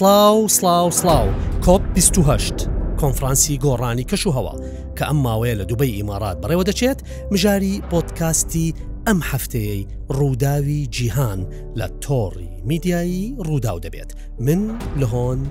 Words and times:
سلااو 0.00 0.48
سلااو 0.48 0.90
سلااو 0.90 1.28
کۆپ 1.64 1.98
28 1.98 2.54
کۆنفرانسی 3.00 3.56
گۆڕانی 3.64 4.04
کەش 4.12 4.22
و 4.26 4.32
هەوا 4.36 4.54
کە 4.98 5.02
ئەم 5.08 5.16
ماوەیە 5.24 5.54
لە 5.60 5.64
دوبەی 5.68 5.90
ئیمارات 5.96 6.40
بڕێوە 6.40 6.64
دەچێت 6.70 6.98
مژاری 7.32 7.82
پۆتکاستی 7.92 8.74
ئەم 9.06 9.20
هەفتەیەی 9.32 9.88
ڕووداوی 10.16 10.86
جیهان 10.88 11.40
لە 11.78 11.86
تۆڕی 12.06 12.48
میدیایی 12.64 13.36
ڕووداو 13.46 13.78
دەبێت 13.86 14.12
من 14.38 14.78
لە 15.00 15.04
هۆن 15.04 15.46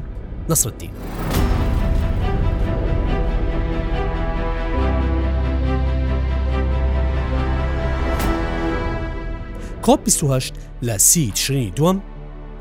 نسردین. 0.50 0.92
کۆپ 9.88 10.00
28 10.06 10.54
لە 10.84 10.98
سی 10.98 11.32
تشرینی 11.32 11.72
دووەم 11.76 12.02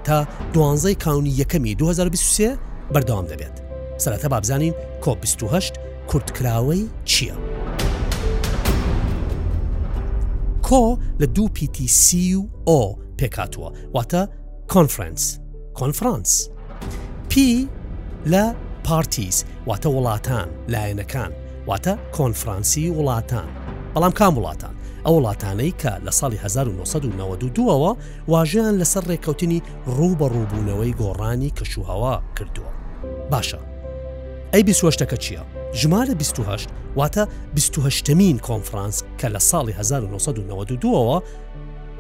تا 0.09 0.27
دوانزای 0.53 0.95
کاونی 0.95 1.37
یەکەمی 1.37 1.77
2023 1.79 2.57
بەردەوام 2.95 3.27
دەبێت 3.31 3.57
سەرەتە 4.05 4.25
بابزانین 4.33 4.75
کۆپ 5.05 5.19
28 5.27 5.75
کورتکراوەی 6.11 6.83
چییە؟ 7.11 7.35
کۆ 10.67 10.85
لە 11.21 11.25
دوو 11.35 11.49
PTC 11.57 12.07
و 12.37 12.43
O 12.69 12.99
پێکاتوە 13.21 13.69
واتە 13.97 14.23
کۆنفرنس 14.73 15.23
کۆنفرانس 15.79 16.33
P 17.31 17.67
لە 18.33 18.45
پارتیز 18.85 19.37
واتە 19.69 19.89
وڵاتان 19.89 20.49
لایەنەکان 20.73 21.33
واتە 21.69 21.95
کۆنفرانسی 22.19 22.93
وڵاتان 22.99 23.49
بەڵام 23.97 24.13
کام 24.21 24.39
وڵاتان 24.43 24.78
ئەو 25.09 25.17
وڵاتانەی 25.21 25.73
کە 25.83 25.91
لە 26.07 26.13
ساڵی 26.21 26.37
1992ەوە 26.47 27.91
واژیان 28.33 28.75
لەسەر 28.83 29.05
ڕێککەوتنی 29.11 29.61
ڕوو 29.97 30.13
بە 30.21 30.27
ڕووبوونەوەی 30.35 30.95
گۆڕانی 31.01 31.53
کەشوهوا 31.59 32.15
کردووە. 32.37 32.71
باشە. 33.33 33.59
ئەی 34.53 34.63
بیسوەشتەکە 34.69 35.17
چییە؟ 35.25 35.43
ژمارە 35.81 36.15
28 36.15 36.69
واتە 36.99 37.25
28مین 37.57 38.39
کۆنفرانس 38.49 38.97
کە 39.21 39.29
لە 39.35 39.39
ساڵی 39.51 39.73
1992ەوە 39.83 41.19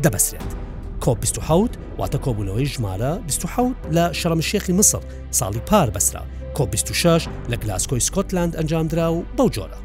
دەبەسرێت. 0.04 0.52
کۆپ 1.00 1.18
28 1.20 1.78
واتە 1.98 2.18
کۆبوونەوەی 2.24 2.66
ژمارە 2.74 3.18
28 3.26 3.76
لە 3.92 4.12
شەرمشێخی 4.12 4.72
مسر 4.72 5.00
ساڵی 5.32 5.60
پار 5.70 5.90
بەسرا 5.90 6.22
کۆپ 6.56 6.68
26 6.70 7.28
لە 7.48 7.56
گلاسکۆی 7.56 8.00
سکۆتلند 8.00 8.56
ئەنجامدرا 8.56 9.12
و 9.12 9.24
بەو 9.38 9.48
جۆرە. 9.54 9.78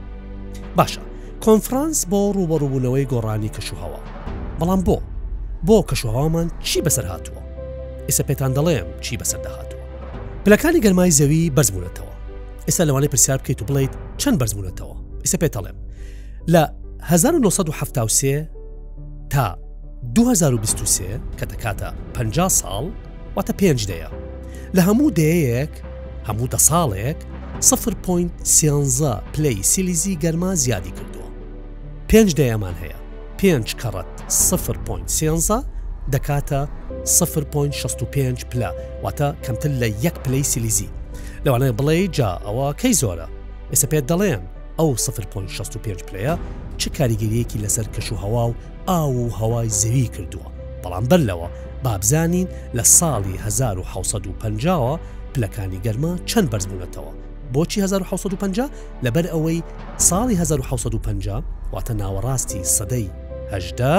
باشە. 0.77 1.12
کۆنفرانس 1.45 1.97
بۆ 2.11 2.19
ڕوبەڕووبوونەوەی 2.37 3.05
گۆڕانی 3.11 3.51
کەشوهەوە 3.55 3.99
بەڵام 4.59 4.81
بۆ 4.87 4.97
بۆ 5.67 5.77
کەشوهاوامان 5.89 6.47
چی 6.67 6.81
بەسەر 6.85 7.05
هاتووە 7.11 7.41
ئێستا 8.07 8.23
پێتان 8.29 8.51
دەڵێم 8.57 8.87
چی 9.03 9.17
بەسەر 9.21 9.39
داهاتوە 9.45 9.77
پلەکانی 10.45 10.83
گەرمای 10.85 11.15
زەوی 11.19 11.51
بەرزبوونەتەوە 11.55 12.13
ئێستا 12.67 12.83
لەوانەی 12.87 13.09
پرسیار 13.13 13.37
بکەیت 13.41 13.61
و 13.61 13.65
بڵیت 13.67 13.93
چەند 14.21 14.37
بەرزبوونەتەوە 14.43 14.95
ئێستا 15.23 15.37
پێتەڵێم 15.43 15.75
لە 16.53 16.63
1970 17.01 18.49
تا 19.33 19.45
2023 20.15 21.19
کە 21.39 21.43
دەکاتە 21.51 21.89
50 22.13 22.49
ساڵ 22.59 22.83
واتە 23.37 23.51
پێنج 23.59 23.81
دەیە 23.91 24.09
لە 24.75 24.81
هەموو 24.87 25.09
دەیەک 25.19 25.73
هەموو 26.27 26.47
دە 26.53 26.57
ساڵێک 26.69 27.17
0.سیانزە 27.69 29.13
پلی 29.37 29.63
سیلیزی 29.71 30.17
گەرما 30.23 30.53
زیادی 30.65 30.91
کرد 30.97 31.12
پێنج 32.15 32.31
دەیەمان 32.39 32.75
هەیە 32.81 32.95
پێنج 33.41 33.65
کەڕەت 33.81 34.05
سفر 34.47 34.77
پوین 34.85 35.03
سێنزا 35.17 35.59
دەکاتە 36.13 36.61
سفر 37.17 37.41
پوین 37.51 37.71
65 37.81 38.39
پلا 38.51 38.71
واتە 39.03 39.29
کەمتر 39.45 39.69
لە 39.81 39.87
یەک 40.05 40.13
پلەی 40.23 40.43
سیلیزی 40.51 40.89
لەوانەیە 41.45 41.77
بڵێ 41.81 41.95
جا 42.17 42.31
ئەوە 42.45 42.69
کەی 42.81 42.93
زۆرە 43.01 43.27
ئێستا 43.71 43.87
پێت 43.91 44.05
دەڵێن 44.11 44.43
ئەو 44.79 44.89
سفر 45.05 45.25
پوین 45.31 45.47
65 45.57 45.99
پلەیە 46.07 46.35
چه 46.79 46.87
کاریگەریەکی 46.97 47.61
لەسەر 47.65 47.87
کەش 47.97 48.07
و 48.11 48.15
هەوا 48.23 48.45
و 48.49 48.53
ئاو 48.91 49.13
و 49.25 49.29
هەوای 49.39 49.69
زەوی 49.81 50.09
کردووە 50.15 50.49
بەڵام 50.83 51.05
بەرلەوە 51.11 51.47
بابزانین 51.83 52.47
لە 52.77 52.83
ساڵی 52.97 53.35
1950 53.39 54.99
پلەکانی 55.33 55.81
گەرما 55.85 56.13
چەند 56.29 56.47
بەرزبوونەتەوە 56.51 57.11
بۆچی 57.55 57.79
1950 57.83 58.69
لەبەر 59.05 59.25
ئەوەی 59.33 59.59
ساڵی 60.09 60.35
1950 60.35 61.43
واتە 61.73 61.91
ناوەڕاستی 62.01 62.61
سەدەی 62.75 63.07
هەجدا 63.51 63.95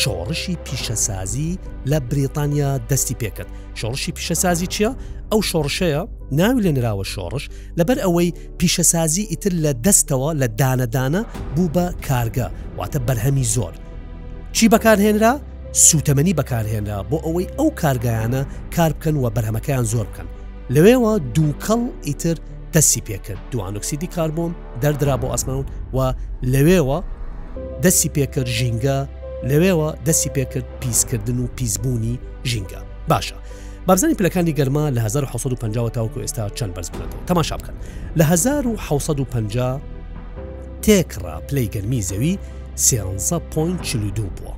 شۆڕشی 0.00 0.54
پیشەسازی 0.64 1.58
لە 1.90 1.98
بریتانیا 2.10 2.72
دەستی 2.90 3.14
پێکرد 3.20 3.50
شۆڕشی 3.80 4.10
پیشەسازی 4.18 4.66
چییە؟ 4.74 4.90
ئەو 5.32 5.40
شۆڕشەیە 5.50 6.02
ناوی 6.38 6.62
لێنراوە 6.64 7.04
شۆڕش 7.14 7.44
لەبەر 7.78 7.98
ئەوەی 8.04 8.34
پیشەسازی 8.58 9.28
ئیتر 9.32 9.52
لە 9.64 9.72
دەستەوە 9.84 10.30
لە 10.40 10.46
دانەدانە 10.60 11.22
بوو 11.54 11.68
بە 11.74 11.84
کارگە 12.08 12.46
واتە 12.78 12.98
بەرهەمی 13.06 13.46
زۆر 13.54 13.74
چی 14.56 14.64
بەکارهێنرا؟ 14.72 15.32
سوتەمەنی 15.88 16.34
بەکارهێنرا 16.38 16.98
بۆ 17.10 17.16
ئەوەی 17.26 17.46
ئەو 17.58 17.68
کارگایانە 17.80 18.42
کار 18.76 18.92
بکەن 18.98 19.14
و 19.22 19.30
بەرهەمەکەیان 19.36 19.84
زۆر 19.92 20.06
بکەن 20.12 20.28
لەوێوە 20.74 21.12
دووکەڵ 21.34 21.80
ئیتر 22.08 22.36
دەسی 22.74 23.00
پێکرد 23.08 23.40
دوانکسیدی 23.52 24.08
کاربووم 24.16 24.52
دەردرا 24.82 25.16
بۆ 25.22 25.26
ئەسمان 25.34 25.60
و 25.96 25.98
لەوێوە 26.52 26.98
دەسی 27.84 28.08
پێکرد 28.16 28.48
ژینگە 28.58 28.98
لەوێوە 29.50 29.88
دەسی 30.06 30.28
پێکرد 30.36 30.66
پیسکردن 30.80 31.38
و 31.40 31.46
پیسبوونی 31.56 32.16
ژینگە 32.50 32.80
باشە 33.10 33.36
بابزانی 33.86 34.14
پلەکانی 34.18 34.54
گەرما 34.58 34.84
لە 34.94 34.98
1950 35.00 35.90
تاوکو 35.96 36.20
ئێستا 36.20 36.44
چەند 36.58 36.72
بەرز 36.76 36.88
بنێتەوە 36.92 37.22
تەماشا 37.30 37.56
بکەن 37.60 37.74
لە 38.18 38.24
1950 38.24 39.80
تێکڕا 40.82 41.34
پلەی 41.50 41.68
گەرمی 41.74 42.02
زەوی 42.08 42.38
13.42 42.76 43.12
بووە 44.36 44.54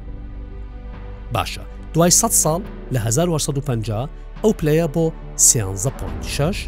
باشە 1.34 1.60
دوای 1.94 2.10
100 2.10 2.32
ساڵ 2.42 2.60
لە 2.94 2.98
1950 2.98 4.08
ئەو 4.44 4.52
پلەیە 4.62 4.86
بۆ 4.96 5.04
سیانزە 5.48 5.90
پوینت 5.98 6.22
شش 6.36 6.58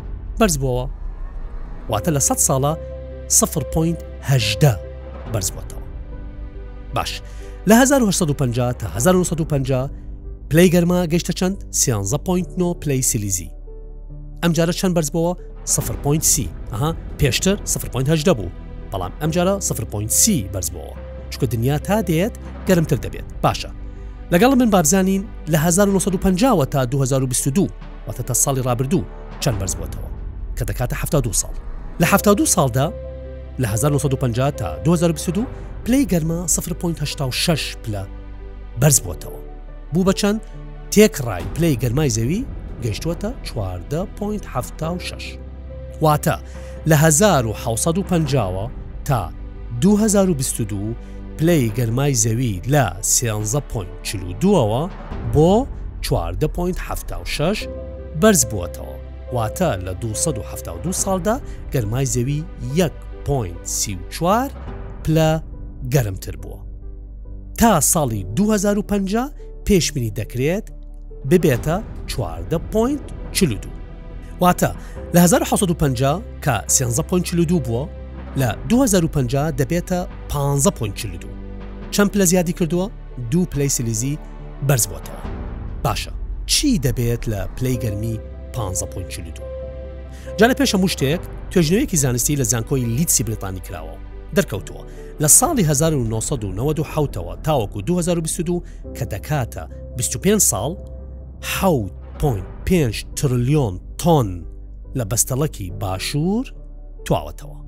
بەرز 0.40 0.56
بووەوە 0.60 0.86
واتە 1.92 2.10
لە 2.16 2.20
100 2.28 2.46
ساڵە 2.48 2.72
سفر 3.38 3.62
پوینت 3.74 4.00
هەجدە 4.30 4.72
بەرز 5.32 5.48
بووەتەوە 5.54 5.80
باش 6.96 7.12
لە 7.68 7.72
1950 7.80 8.72
تا 8.80 8.86
1950 8.94 9.90
پلی 10.50 10.68
گەرما 10.74 11.00
گەیشتە 11.12 11.32
چەند 11.40 11.56
سیانزە 11.80 12.18
پوینت 12.26 12.48
نۆ 12.60 12.68
پلی 12.84 13.02
سیلیزی 13.10 13.50
ئەمجارە 14.44 14.70
چەند 14.80 14.94
بەرز 14.96 15.10
بووەوە 15.14 15.34
سفر 15.64 15.94
پوینت 16.04 16.22
سی 16.32 16.48
ئەها 16.72 16.90
پێشتر 17.22 17.56
سفر 17.72 17.88
پوینت 17.92 18.08
هەجدە 18.16 18.30
بوو 18.38 18.48
بەڵام 18.92 19.12
ئەمجارە 19.22 19.54
سفر 19.68 19.84
پوینت 19.92 20.10
سی 20.22 20.36
بەرز 20.54 20.66
بووەوە 20.74 20.96
چکە 21.32 21.44
دنیا 21.52 21.78
تا 21.78 22.02
دێت 22.02 22.34
گەرمتر 22.68 22.96
دەبێت 23.04 23.28
باشە 23.44 23.70
لەگەڵ 24.32 24.54
من 24.54 24.70
بابزانین 24.70 25.26
لە 25.48 25.58
1950 25.58 26.64
تا 26.66 26.84
2022 26.86 27.68
واتە 28.08 28.22
تا 28.22 28.34
ساڵی 28.34 28.62
رابرردوو 28.66 29.02
چەند 29.40 29.58
بەرزبووتەوە 29.60 30.08
کە 30.58 30.64
دەکاتە 30.70 30.94
72 30.94 31.32
ساڵ 31.40 31.50
لە 32.02 32.04
72 32.06 32.46
ساڵدا 32.46 32.92
لە 33.58 33.68
1950 33.68 34.50
تا 34.50 34.78
2022 34.84 35.46
پلی 35.84 36.06
گەرما 36.06 36.46
0.86 36.48 37.76
پلە 37.86 38.04
بەرز 38.80 38.98
بووتەوە 39.00 39.40
بوو 39.94 40.04
بە 40.12 40.14
چەند 40.20 40.40
تێکڕای 40.92 41.42
پلی 41.54 41.76
گەرمای 41.84 42.10
زەوی 42.14 42.44
گەشتووەتە 42.84 43.32
14.76 43.44 45.00
واتە 46.02 46.38
لە 46.86 46.94
1950 47.04 48.70
تا 49.04 49.30
2022 49.80 50.94
پلەی 51.40 51.72
گەرمای 51.76 52.14
زەوی 52.24 52.60
لە 52.74 52.86
13.42ەوە 53.02 54.90
بۆ 55.34 55.52
4.76 56.02 57.66
بەرز 58.20 58.42
بووەتەوە 58.50 58.96
واتە 59.34 59.70
لە 59.86 59.92
272 60.00 60.92
ساڵدا 60.92 61.36
گەرمای 61.72 62.06
زەوی 62.06 62.44
1.34 62.76 62.88
پلە 65.04 65.42
گەرمتر 65.92 66.36
بووە 66.36 66.58
تا 67.58 67.80
ساڵی 67.80 68.22
2050 68.36 69.32
پێشبینی 69.66 70.10
دەکرێت 70.16 70.64
ببێتە 71.30 71.76
14.42 73.38 73.42
واتە 74.40 74.70
لە 75.14 75.20
1950 75.20 76.22
کە 76.44 76.56
13.42 77.40 77.46
بووە 77.52 77.99
لە 78.36 78.54
2050 78.70 79.50
دەبێتە 79.50 80.06
15 80.28 80.70
پوینچلدو 80.70 81.28
چەند 81.90 82.10
پلە 82.14 82.22
زیادی 82.24 82.52
کردووە 82.52 82.90
دوو 83.30 83.44
پلی 83.46 83.68
سلیزی 83.68 84.18
بەرزبووتەوە 84.68 85.26
باشە 85.86 86.10
چی 86.46 86.80
دەبێت 86.84 87.28
لە 87.28 87.48
پلی 87.56 87.76
گەرمی 87.78 88.20
15 88.54 88.86
پوینچلدو 88.86 89.42
جانە 90.38 90.54
پێشە 90.60 90.74
مشتێک 90.76 91.20
توێژنەوەیەکی 91.50 91.96
زانستی 91.96 92.36
لە 92.36 92.42
زانکۆی 92.48 92.72
لیتسی 92.84 93.24
بریتانی 93.24 93.60
کراوە 93.60 93.98
دەرکەوتووە 94.36 94.80
لە 95.20 95.28
ساڵی 95.28 95.62
1992ەوە 95.62 97.36
تاوەکو 97.44 97.82
2022 97.86 98.62
کە 98.96 99.04
دەکاتە 99.04 99.68
25 99.96 100.40
ساڵ 100.50 100.72
5.5 102.68 103.04
تریلیۆن 103.16 103.74
تۆن 104.02 104.28
لە 104.98 105.04
بەستەڵەکی 105.12 105.70
باشوور 105.80 106.52
تواوەتەوە 107.06 107.59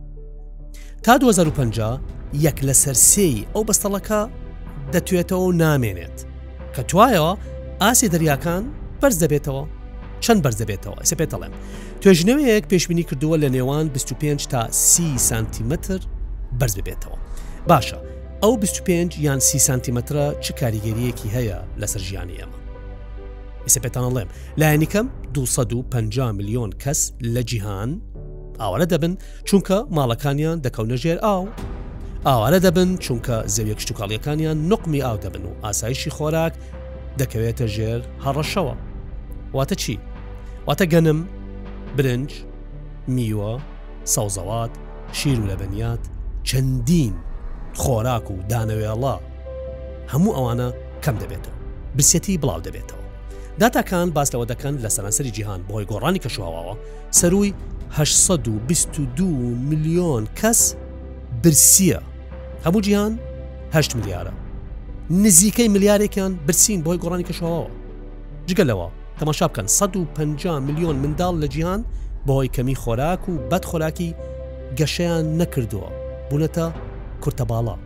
تا 1.02 1.18
2050 1.18 2.00
یەک 2.46 2.56
لە 2.68 2.74
سەرسێی 2.84 3.46
ئەو 3.54 3.62
بەستەڵەکە 3.68 4.20
دەتوێتەوە 4.92 5.48
نامێنێت 5.62 6.18
کە 6.76 6.80
توایەوە 6.90 7.32
ئاسی 7.82 8.08
دەریاکان 8.14 8.62
بەرز 9.02 9.16
دەبێتەوە 9.24 9.64
چەند 10.24 10.40
بەرز 10.44 10.56
دەبێتەوە 10.62 10.98
سپێتەڵێم 11.10 11.52
توێژنەوەیەک 12.02 12.64
پێشبینی 12.74 13.02
کردووە 13.08 13.36
لە 13.42 13.48
نێوان 13.54 13.86
25 13.94 14.46
تا 14.52 14.62
سی 14.90 15.08
سانتیمتر 15.28 16.00
بەرز 16.60 16.74
ببێتەوە 16.78 17.16
باشە 17.70 17.98
ئەو 18.42 18.52
25 18.56 19.18
یان 19.26 19.38
سی 19.48 19.58
سانتیمترە 19.66 20.26
چ 20.44 20.52
کاریگەریەکی 20.60 21.28
هەیە 21.36 21.58
لەسەر 21.80 21.98
ژیانی 22.08 22.34
ئەمە 22.40 22.58
ئیسپێتانڵێم 23.66 24.28
لایەنیکەم 24.60 25.06
250 25.34 26.32
میلیۆن 26.38 26.70
کەس 26.84 27.00
لە 27.34 27.42
جیهان 27.50 27.90
ئاوارە 28.60 28.86
دەبن 28.92 29.12
چونکە 29.48 29.76
ماڵەکانیان 29.96 30.58
دەکەونە 30.66 30.96
ژێر 31.02 31.18
ئاو 31.24 31.42
ئاوارە 32.26 32.58
دەبن 32.66 32.88
چونکە 33.04 33.36
زەویە 33.54 33.74
کشتتوکاڵیەکانیان 33.78 34.56
نقمی 34.70 35.00
ئاو 35.04 35.16
دەبن 35.24 35.44
و 35.48 35.52
ئاسایشی 35.64 36.10
خۆراک 36.16 36.52
دەکەوێتە 37.20 37.66
ژێر 37.74 38.00
هەڕەشەوە 38.24 38.74
واتە 39.56 39.74
چی؟ 39.82 39.94
واتە 40.66 40.84
گەنم 40.92 41.18
برنج 41.96 42.30
میوە 43.14 43.54
ساوزەوات 44.12 44.70
شیر 45.12 45.40
و 45.40 45.46
لەبنیات 45.50 46.02
چەندین 46.48 47.14
خۆراک 47.80 48.26
و 48.32 48.36
دانەوێڵا 48.50 49.16
هەموو 50.12 50.36
ئەوانە 50.36 50.68
کەم 51.04 51.16
دەبێتەوە 51.22 51.56
برسەتی 51.96 52.40
بڵاو 52.42 52.60
دەبێتەوە 52.68 53.00
داتاکان 53.60 54.10
باس 54.16 54.28
لەوە 54.34 54.46
دەکەن 54.52 54.74
لە 54.84 54.88
سەرانسەری 54.96 55.30
جیهان 55.36 55.60
بۆی 55.68 55.86
گۆڕانی 55.90 56.22
کەشواوەوە 56.24 56.74
سەروی 57.18 57.52
1922 58.00 59.26
میلیۆن 59.56 60.26
کەس 60.40 60.74
برسیە 61.46 62.00
هەموو 62.64 62.80
جییان 62.80 63.18
8 63.72 63.96
میلیارە 63.96 64.30
نزیکەی 65.10 65.68
ملیارێکیان 65.68 66.32
برسین 66.48 66.82
بۆی 66.84 66.98
گۆڕانی 67.02 67.28
کەشەوە 67.28 67.68
جگەلەوە 68.50 68.88
تەماشا 69.20 69.48
بکەن 69.48 69.66
150 69.66 70.60
میلیۆن 70.60 70.96
منداڵ 71.04 71.34
لە 71.44 71.48
جیهان 71.48 71.84
بۆی 72.26 72.48
کەمی 72.54 72.76
خۆراک 72.82 73.28
و 73.28 73.38
بەد 73.50 73.64
خۆراکی 73.66 74.14
گەشەیان 74.78 75.24
نەکردووە 75.42 75.88
بوونەتە 76.30 76.66
کورتەباڵا 77.22 77.76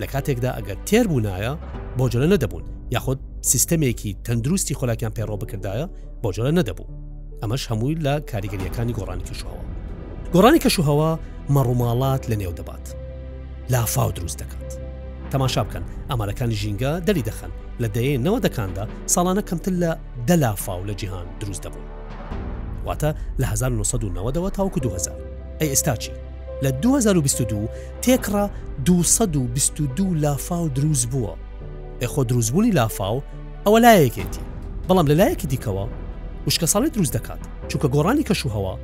لە 0.00 0.06
کاتێکدا 0.12 0.50
ئەگەر 0.58 0.76
تێر 0.86 1.06
بوونایە 1.08 1.52
بۆ 1.98 2.08
جلە 2.12 2.26
نەدەبوون 2.36 2.62
یاخود 2.90 3.18
سیستەمێکی 3.52 4.16
تەندروستی 4.24 4.74
خۆلاکیان 4.78 5.12
پێڕۆ 5.18 5.36
بکردایە 5.42 5.86
بۆ 6.22 6.32
جلە 6.36 6.50
نەدەبوو 6.58 7.01
ئەمەش 7.42 7.64
هەمووی 7.70 7.96
لە 8.06 8.14
کاریگەریەکانی 8.30 8.94
گۆڕانی 8.98 9.26
کەشوهەوە 9.30 9.60
گۆڕانی 10.34 10.62
کەشوهەوە 10.64 11.10
مەڕووماڵات 11.54 12.22
لە 12.30 12.36
نێو 12.42 12.52
دەبات 12.58 12.86
لافااو 13.72 14.10
دروست 14.16 14.38
دەکات 14.42 14.70
تەماشا 15.32 15.62
بکەن 15.66 15.84
ئەمالەکانی 16.10 16.56
ژینگە 16.62 16.92
دەلی 17.08 17.26
دەخن 17.28 17.52
لە 17.82 17.88
دەیە 17.96 18.16
نەوە 18.26 18.38
دەکاندا 18.46 18.84
ساڵانە 19.14 19.42
کەمتر 19.48 19.72
لە 19.82 19.90
دەلافااو 20.28 20.80
لە 20.88 20.94
جیهان 21.00 21.26
دروست 21.40 21.62
دەبوو 21.66 21.86
واتە 22.86 23.10
لە 23.40 23.46
1990ەوە 23.52 24.50
تاوکو 24.56 24.80
2000 24.80 25.12
ئەی 25.60 25.68
ئێستاچی 25.70 26.12
لە 26.64 26.70
2022 26.82 27.68
تێکڕ 28.02 28.32
222 28.84 30.14
لافااو 30.22 30.68
دروست 30.68 31.06
بووە 31.12 31.34
ئەخۆ 32.02 32.22
دروستبوونی 32.30 32.70
لافااو 32.78 33.18
ئەوە 33.66 33.78
لایەکێتی 33.84 34.42
بەڵام 34.88 35.06
لە 35.10 35.12
لایەکی 35.20 35.46
دیکەوە 35.52 35.86
وشکە 36.46 36.66
ساڵی 36.66 36.90
دروست 36.90 37.12
دەکات 37.16 37.40
چونکە 37.72 37.86
گۆڕانی 37.94 38.26
کەشوهەوە 38.32 38.74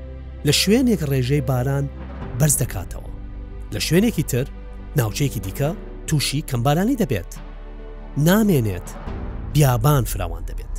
لە 0.47 0.51
شوێنێک 0.61 1.01
ڕێژەی 1.11 1.43
باران 1.49 1.87
بەرز 2.39 2.57
دەکاتەوە 2.63 3.09
لە 3.75 3.79
شوێنێکی 3.81 4.23
تر 4.25 4.47
ناوچەیەکی 4.99 5.41
دیکە 5.47 5.71
تووشی 6.07 6.45
کەمبارانی 6.51 7.01
دەبێت 7.03 7.33
نامێنێت 8.27 8.89
بیابان 9.55 10.05
فراوان 10.05 10.43
دەبێت 10.49 10.77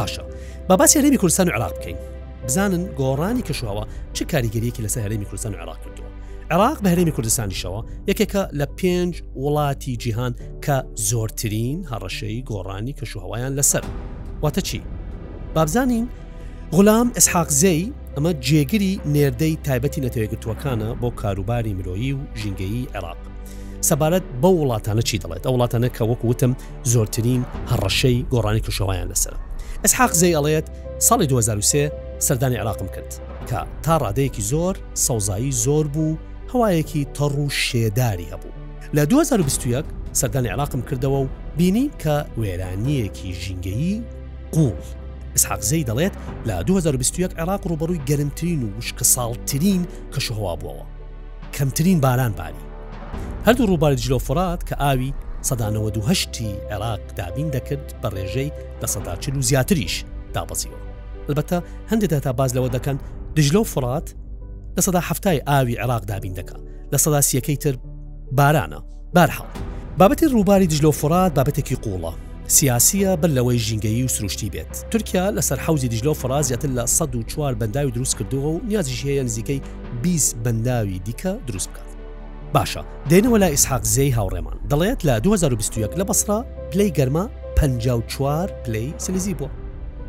باشە 0.00 0.22
با 0.68 0.76
باسی 0.76 0.98
هەرێمی 1.00 1.16
کوردستان 1.20 1.48
و 1.48 1.52
عراق 1.52 1.74
بکەین 1.78 1.96
بزانن 2.46 2.84
گۆڕانی 2.98 3.46
کەشوهەوە 3.48 3.84
چه 4.16 4.24
کاریگەریەکی 4.32 4.82
لەسەر 4.84 5.02
هەرێمی 5.06 5.28
کوردستان 5.28 5.54
و 5.54 5.56
عراق 5.58 5.78
کردووە 5.82 6.08
عراق 6.50 6.78
بە 6.82 6.88
هەرێمی 6.92 7.12
کوردستانیشەوە 7.16 7.80
یەکێکە 8.10 8.42
لە 8.60 8.66
پێنج 8.80 9.14
وڵاتی 9.44 9.96
جیهان 10.02 10.34
کە 10.66 10.76
زۆرترین 11.08 11.80
هەڕەشەی 11.90 12.44
گۆڕانی 12.50 12.94
کەشوهوایان 13.00 13.52
لەسەر 13.60 13.84
واتە 14.42 14.62
چی؟ 14.68 14.80
بابزانین 15.54 16.08
غلام 16.72 17.12
ئسحاق 17.16 17.48
زەی 17.62 17.92
ئەمە 18.16 18.32
جێگیری 18.46 18.92
نێردەی 19.14 19.54
تایبەتی 19.68 20.00
نەتەوەگرتوەکانە 20.04 20.88
بۆ 21.02 21.08
کاروباری 21.20 21.74
مرۆیی 21.78 22.12
و 22.12 22.18
ژینگەی 22.40 22.86
عێراق 22.94 23.20
سەبارەت 23.88 24.24
بە 24.42 24.48
وڵاتانە 24.58 25.02
چی 25.08 25.16
دەڵێت 25.22 25.42
ئەو 25.46 25.54
وڵاتانە 25.56 25.88
کە 25.96 26.02
وەک 26.10 26.20
وتم 26.30 26.52
زۆرترین 26.92 27.40
هەڕەشەی 27.70 28.18
گۆڕانی 28.32 28.60
کوشەوایان 28.66 29.08
لەسەر 29.12 29.34
ئەسحاق 29.84 30.12
زەی 30.20 30.34
ئەڵێت 30.36 30.66
ساڵی 31.08 31.26
2023 31.26 31.92
سەردانی 32.26 32.56
عراقم 32.62 32.86
کرد 32.94 33.10
کە 33.50 33.60
تا 33.84 33.94
ڕادەیەکی 34.02 34.42
زۆر 34.52 34.74
سەوزایی 35.04 35.52
زۆر 35.64 35.84
بوو 35.94 36.16
هەوایەکی 36.52 37.02
تەڕ 37.16 37.32
و 37.40 37.48
شێداری 37.64 38.26
هەبوو 38.32 38.56
لە 38.96 39.00
2021 39.00 39.84
سەردانی 40.20 40.48
عراقم 40.54 40.82
کردەوە 40.88 41.04
و 41.22 41.26
بینی 41.58 41.86
کە 42.04 42.16
وێرانیەکی 42.40 43.30
ژینگەیی 43.42 44.02
قوڵ 44.54 44.76
ئسحاقزەی 45.36 45.84
دەڵێت 45.88 46.14
لە 46.48 46.52
2021 46.66 47.32
عێراق 47.38 47.62
ڕوبەڕووی 47.70 48.04
گەرمترین 48.10 48.60
و 48.64 48.68
وشکە 48.78 49.04
ساڵترین 49.14 49.82
کەشهوا 50.12 50.54
بووەوە 50.60 50.84
کەمترین 51.58 51.98
باران 52.04 52.32
باری 52.38 52.62
هەردوو 53.46 53.66
ڕووبار 53.70 53.92
جلۆفرات 54.04 54.60
کە 54.68 54.74
ئاوی 54.82 55.14
سەدانەوەهشتی 55.48 56.50
عێراق 56.70 57.00
دابین 57.18 57.48
دەکرد 57.56 57.86
بە 58.02 58.08
ڕێژەی 58.14 58.50
لە 58.82 58.86
سەداچل 58.94 59.34
و 59.38 59.42
زیاتریش 59.48 59.94
دابەزیەوە 60.34 60.80
البەتە 61.28 61.58
هەندێک 61.90 62.12
تا 62.24 62.32
باز 62.38 62.50
لەوە 62.56 62.68
دەکەن 62.76 62.96
دژلۆ 63.36 63.62
فرات 63.74 64.06
لە 64.76 64.80
سەدا 64.86 65.00
هەفتای 65.08 65.40
ئاوی 65.48 65.78
عێراق 65.82 66.04
دابین 66.10 66.34
دەکە 66.38 66.56
لە 66.92 66.98
سەدا 67.04 67.20
سیەکەی 67.28 67.58
تر 67.62 67.74
بارانە 68.38 68.80
بارحاڵ 69.16 69.48
بابەتی 69.98 70.26
ڕووباری 70.34 70.70
دژلۆ 70.72 70.90
فرات 71.00 71.32
بابەتێکی 71.36 71.76
قوڵە 71.84 72.12
سیاسیە 72.60 73.12
بەر 73.22 73.30
لەوەی 73.36 73.58
ژینگەی 73.66 74.04
و 74.04 74.08
سروشتی 74.16 74.50
بێت 74.54 74.72
تورکیا 74.90 75.26
لەسەر 75.36 75.58
حوزی 75.66 75.88
دیژلۆ 75.88 76.12
فرازیەتن 76.22 76.72
لە 76.78 76.84
١4 76.86 77.54
بەنداوی 77.60 77.92
دروست 77.96 78.16
کردووە 78.18 78.46
و 78.50 78.60
نیازیش 78.68 79.00
هەیە 79.04 79.24
نزیکەی 79.26 79.60
20 80.02 80.36
بەنداوی 80.44 80.98
دیکە 81.06 81.30
دروست 81.46 81.68
بکات 81.70 81.92
باشە 82.54 83.10
دێنەوە 83.10 83.38
لە 83.42 83.48
ئیسحاق 83.52 83.82
زەی 83.94 84.14
هاوڕێمان 84.16 84.56
دەڵێت 84.72 85.00
لە 85.08 85.14
2021 85.22 85.98
لە 86.00 86.04
بەسرا 86.08 86.38
پلی 86.72 86.90
گەرما 86.96 87.24
54 87.56 88.52
پلی 88.66 88.94
سلیزی 88.98 89.34
بووە 89.38 89.48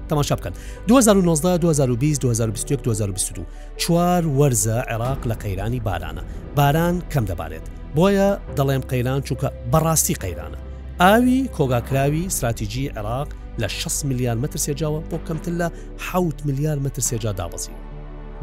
تەماشا 0.09 0.35
بکەن 0.39 0.53
2019 0.87 1.57
2020 1.57 2.21
2021 2.21 2.81
2022 2.83 3.45
چوار 3.81 4.23
وەرزە 4.37 4.77
عێراق 4.91 5.21
لە 5.29 5.33
قەیرانی 5.41 5.79
بارانە 5.85 6.21
باران 6.55 7.01
کەم 7.15 7.25
دەبارێت 7.29 7.65
بۆیە 7.97 8.29
دەڵێم 8.57 8.83
قەیران 8.89 9.21
چووکە 9.27 9.49
بەڕاستی 9.71 10.17
قەیرانە 10.21 10.61
ئاوی 11.01 11.47
کۆگاکراوی 11.57 12.25
استراتیژی 12.25 12.89
عێراق 12.91 13.27
لە 13.59 13.65
6 13.67 14.05
میلیار 14.05 14.35
متر 14.37 14.59
سێجاوە 14.59 15.03
بۆ 15.11 15.17
کەمتر 15.27 15.49
لە 15.49 15.67
6 15.97 16.45
میلیار 16.45 16.79
متر 16.79 17.01
سێجا 17.01 17.33
دابەزی 17.37 17.69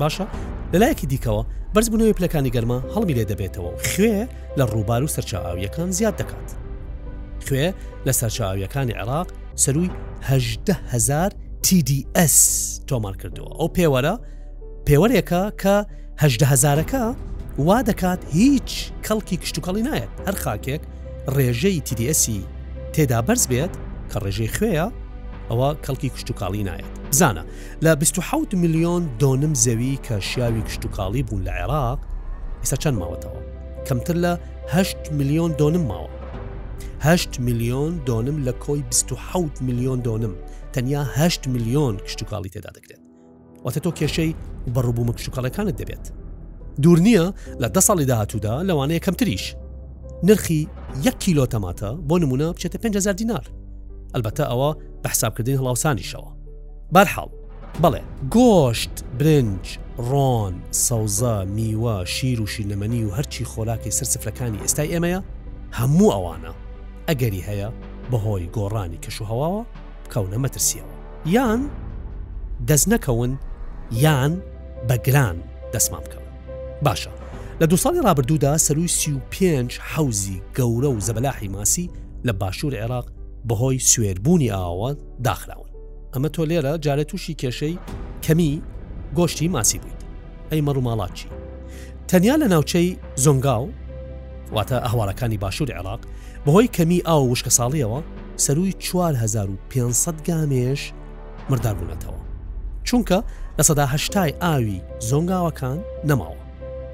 باشە 0.01 0.25
لەلایەکی 0.75 1.05
دیکەوە 1.07 1.45
بەرزبوونەوەی 1.75 2.17
پلەکانی 2.21 2.51
گەرما 2.55 2.81
هەڵمی 2.95 3.15
لێ 3.15 3.25
دەبێتەوە 3.29 3.71
خوێ 3.93 4.27
لە 4.59 4.65
ڕووبار 4.73 5.03
و 5.03 5.07
سەرچاویەکان 5.15 5.91
زیاد 5.91 6.15
دەکات 6.21 6.49
خوێ 7.47 7.67
لە 8.09 8.11
سەرچاویەکانی 8.13 8.93
عێراق 9.01 9.27
سروی 9.55 9.91
1هزار 10.29 11.31
TDS 11.67 12.37
تۆمار 12.89 13.17
کردووە 13.21 13.53
ئەو 13.59 13.69
پێوەرە 13.77 14.15
پێوەرێکە 14.89 15.43
کە 15.63 15.77
هزارەکە 16.53 17.03
وا 17.67 17.79
دەکات 17.89 18.21
هیچ 18.35 18.71
کەڵکی 19.09 19.37
کشتتوکەڵی 19.43 19.83
نایەت 19.89 20.11
هەر 20.27 20.35
خاکێک 20.45 20.83
ڕێژەی 21.37 21.81
TDSی 21.87 22.41
تێدا 22.95 23.21
بەرز 23.27 23.45
بێت 23.51 23.73
کە 24.11 24.17
ڕێژەی 24.25 24.51
خوێە 24.57 24.87
ئەوە 25.51 25.69
کەڵکی 25.85 26.13
کشتتوکاڵی 26.15 26.63
نایەت 26.69 26.95
بزانە 27.13 27.43
لە 27.85 27.93
26 27.97 28.55
میلیۆن 28.63 29.03
دۆنم 29.21 29.53
زەوی 29.65 29.97
کە 30.07 30.15
شیاوی 30.29 30.63
کشتتوکاڵی 30.69 31.23
بوون 31.29 31.43
لە 31.47 31.53
عێراق 31.59 31.99
ئێستا 32.63 32.77
چەند 32.83 32.97
ماوەتەوە 33.01 33.41
کەمتر 33.89 34.17
لە 34.25 34.33
8 34.75 34.99
میلیۆن 35.19 35.53
دۆنم 35.61 35.85
ماوە 35.91 36.09
8 37.01 37.41
میلیۆن 37.47 37.93
دۆنم 38.07 38.39
لە 38.47 38.53
کۆی 38.65 38.83
26 38.91 39.49
میلیۆن 39.67 40.01
دۆنم 40.07 40.35
تەنیا 40.75 41.03
8 41.15 41.49
میلیۆن 41.55 41.97
کشتتوکاڵی 42.05 42.51
تێدا 42.51 42.71
دەکرێت 42.77 43.01
واتە 43.65 43.81
تۆ 43.81 43.91
کێشەی 44.01 44.35
بەڕووبوومە 44.75 45.13
کشتتوکڵەکانت 45.17 45.77
دەبێت 45.83 46.07
دوور 46.83 46.99
نییە 47.01 47.25
لە 47.63 47.69
ده 47.75 47.81
ساڵی 47.87 48.05
داهاتوودا 48.11 48.55
لەوانەیە 48.69 49.05
کەمتریش 49.07 49.45
نرخی 50.25 50.69
یەک 51.05 51.19
کیلۆ 51.19 51.47
تەماتە 51.47 51.91
بۆ 52.09 52.19
نمونە 52.19 52.55
بچێتە 52.55 52.77
500 52.77 53.17
دینار 53.17 53.45
ئەلبەتە 54.15 54.45
ئەوە 54.51 54.77
بە 55.05 55.09
حسابکردین 55.13 55.59
هەڵاوسانیشەوە 55.59 56.29
بەرحاڵ 56.95 57.31
بەڵێ 57.83 58.03
گۆشت 58.37 58.93
برنج 59.19 59.67
ڕۆن 60.11 60.55
سەوزە 60.87 61.37
میوە 61.57 61.97
شیر 62.15 62.39
و 62.43 62.47
شیرنەمەنی 62.53 63.05
و 63.05 63.11
هەرچی 63.17 63.45
خۆلاکی 63.53 63.91
سەرسفلەکانی 63.99 64.63
ئێستای 64.65 64.89
ئێمەیە 64.93 65.21
هەموو 65.79 66.13
ئەوانە 66.15 66.53
ئەگەری 67.09 67.43
هەیە 67.49 67.69
بەهۆی 68.11 68.51
گۆڕانی 68.57 68.99
کەشوهواوە 69.05 69.63
بکەونە 70.05 70.39
مەترسیەوە 70.45 70.95
یان 71.35 71.61
دەست 72.69 72.87
نەکەون 72.93 73.33
یان 74.05 74.33
بەگران 74.89 75.37
دەسمان 75.75 76.03
بکەون 76.07 76.29
باشە 76.87 77.13
لە 77.61 77.67
دو 77.67 77.77
ساڵی 77.77 78.01
رابرردوودا 78.05 78.59
سەروی 78.59 78.89
سی 78.91 79.13
و 79.13 79.19
پێنج 79.33 79.73
حوزی 79.79 80.43
گەورە 80.59 80.85
و 80.91 81.01
زەبەلاحی 81.01 81.49
ماسی 81.49 81.91
لە 82.27 82.33
باشوور 82.33 82.75
عێراق 82.75 83.13
بەهۆی 83.49 83.81
سوێربوونی 83.83 84.51
ئاوان 84.51 84.97
داخراون 85.25 85.69
ئەمە 86.15 86.29
تۆ 86.37 86.41
لێرە 86.45 86.79
جارە 86.87 87.03
تووشی 87.05 87.35
کێشەی 87.41 87.79
کەمی 88.25 88.63
گۆشتی 89.17 89.49
ماسی 89.49 89.79
بوویت 89.79 90.01
ئەی 90.51 90.63
مەڕووماڵاتی 90.67 91.27
تەنیا 92.09 92.35
لە 92.43 92.47
ناوچەی 92.49 92.99
زۆنگاو 93.17 93.69
واتە 94.53 94.77
ئەهواڵەکانی 94.85 95.39
باشوور 95.39 95.71
عێراق 95.73 96.01
بەهۆی 96.47 96.71
کەمی 96.77 97.01
ئاو 97.07 97.31
وشکە 97.35 97.51
ساڵیەوە 97.59 98.01
سەروی 98.37 98.73
4500 98.73 100.15
گامێش 100.29 100.83
مردار 101.51 101.75
بوونەتەوە 101.79 102.21
چونکە 102.89 103.19
لە 103.59 103.63
سەداهشتای 103.69 104.35
ئاوی 104.43 104.81
زۆنگاوەکان 105.09 105.79
نەماوە 106.09 106.40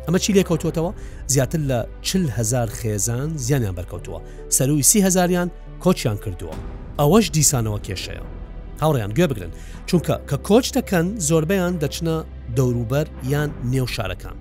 ئەمە 0.06 0.18
چی 0.24 0.32
لێکەوتوتەوە 0.38 0.90
زیاتر 1.34 1.58
لە 1.70 1.80
چل 2.08 2.24
هزار 2.36 2.66
خێزان 2.80 3.30
زیانیان 3.44 3.76
بەرکەوتووە 3.78 4.20
سەروی 4.56 4.82
سی 4.90 4.98
هزاریان 5.06 5.48
کۆچیان 5.84 6.18
کردووە 6.24 6.56
ئەوەش 7.00 7.26
دیسانەوە 7.36 7.78
کێشەیە 7.86 8.24
هاوڕیان 8.82 9.12
گوێ 9.16 9.26
بگرن 9.30 9.52
چونکە 9.88 10.14
کە 10.28 10.36
کۆچ 10.48 10.66
دەکەن 10.76 11.06
زۆربیان 11.28 11.72
دەچنە 11.82 12.16
دەوروبەر 12.56 13.06
یان 13.32 13.50
نێو 13.72 13.86
شارەکان 13.96 14.36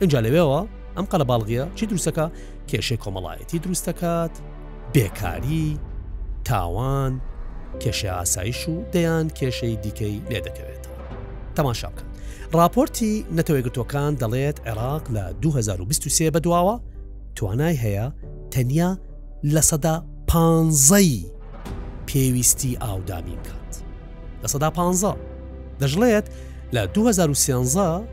اینجا 0.00 0.18
لەوێەوە 0.26 0.60
ئەم 0.96 1.06
قەلە 1.12 1.24
باڵغیە 1.30 1.64
چی 1.78 1.84
دروستەکە 1.90 2.26
کێشەی 2.70 2.98
کۆمەڵایەتی 3.04 3.58
دروستەکات 3.64 4.34
بێکاری 4.94 5.66
تاوان 6.48 7.12
کێشە 7.82 8.10
ئاسایش 8.18 8.68
و 8.68 8.74
دەیان 8.92 9.26
کێشەی 9.38 9.74
دیکەی 9.84 10.16
لێ 10.30 10.38
دەکەوێتەوە 10.46 11.00
تەماشاکە 11.56 12.05
راپۆرتی 12.60 13.12
نەتەوەیگرتوەکان 13.38 14.12
دەڵێت 14.22 14.56
عێراق 14.66 15.04
لە 15.16 15.24
2023 15.42 16.30
بەدواوە 16.34 16.76
توانای 17.36 17.76
هەیە 17.84 18.06
تەنیا 18.52 18.90
لە 19.54 19.60
سەدا 19.70 19.94
پانزەی 20.28 21.14
پێویستی 22.08 22.76
ئاودامی 22.82 23.36
بکات 23.36 23.72
لە 24.44 24.46
سەدا 24.52 24.68
پ 24.76 24.94
دەژڵێت 25.82 26.24
لە 26.74 26.78
2013 26.94 28.04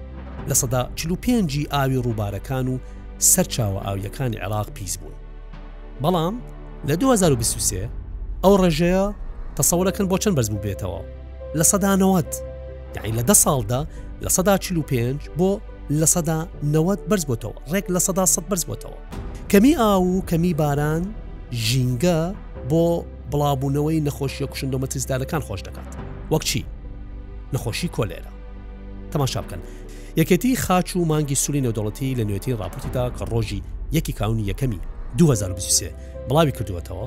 لە 0.50 0.54
سەدا 0.62 0.82
45 0.96 1.68
ئاوی 1.74 2.02
ڕووبارەکان 2.06 2.66
و 2.70 2.76
سەرچاوە 3.32 3.80
ئاویەکانی 3.86 4.38
عێراق 4.44 4.70
پیس 4.76 4.98
بوون 4.98 5.14
بەڵام 6.02 6.34
لە 6.90 6.92
2023 6.96 7.90
ئەو 8.44 8.54
ڕێژەیە 8.62 9.06
تەسەورەکەن 9.56 10.06
بۆ 10.10 10.16
چەند 10.24 10.36
بەرز 10.38 10.50
بوو 10.52 10.62
بێتەوە 10.66 11.00
لە 11.58 11.64
سەدانەوەت 11.72 12.32
یعنی 12.96 13.18
لە 13.22 13.22
ده 13.30 13.34
ساڵدا 13.44 13.80
لە 14.24 14.28
سەدا 14.38 14.54
چ 14.58 14.74
پێنج 14.90 15.20
بۆ 15.40 15.52
لە 16.02 16.06
سەدا 16.16 16.40
نەوەت 16.74 17.02
بەرز 17.14 17.24
بۆتەوە 17.30 17.56
ڕێک 17.72 17.86
لە 17.96 18.00
سەدا 18.08 18.26
سە 18.34 18.42
بەرز 18.50 18.64
بۆتەوە 18.70 18.98
کەمی 19.52 19.74
ئاو 19.82 20.04
و 20.18 20.22
کەمی 20.32 20.54
باران 20.60 21.04
ژینگە 21.68 22.20
بۆ 22.72 22.86
بڵاوبوونەوەی 23.32 24.04
نەخۆشیە 24.08 24.46
کوشندۆمە 24.52 24.88
تیزدارەکان 24.94 25.42
خۆش 25.48 25.60
دەکات 25.68 25.90
وەک 26.32 26.44
چی 26.50 26.62
نەخۆشی 27.54 27.90
کۆلێرە 27.96 28.32
تەماشا 29.14 29.40
بکەن 29.46 29.62
یەکەتی 30.20 30.56
خاچ 30.66 30.88
و 30.98 31.06
مانگی 31.12 31.36
سولی 31.44 31.62
نەودەڵەتی 31.66 32.16
لە 32.20 32.24
نوێتی 32.30 32.54
راپۆتیدا 32.62 33.06
کە 33.18 33.24
ڕۆژی 33.32 33.62
یەکی 33.94 34.14
کاونی 34.20 34.46
یەکەمی 34.52 34.80
2023 35.18 35.92
بڵاوی 36.30 36.54
کردوەتەوە 36.58 37.06